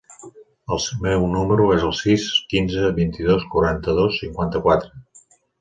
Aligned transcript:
El 0.75 0.79
meu 1.05 1.25
número 1.33 1.67
es 1.75 1.85
el 1.89 1.93
sis, 1.99 2.25
quinze, 2.55 2.89
vint-i-dos, 3.01 3.47
quaranta-dos, 3.55 4.21
cinquanta-quatre. 4.23 4.95